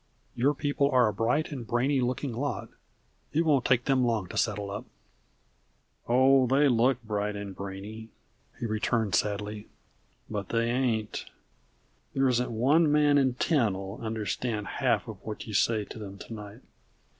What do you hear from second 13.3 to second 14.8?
ten 'll understand a